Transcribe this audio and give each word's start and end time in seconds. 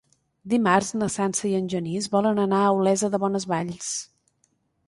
Dimarts 0.53 0.87
na 1.01 1.09
Sança 1.15 1.45
i 1.51 1.53
en 1.57 1.69
Genís 1.73 2.09
volen 2.15 2.41
anar 2.47 2.65
a 2.65 2.73
Olesa 2.81 3.11
de 3.17 3.21
Bonesvalls. 3.25 3.93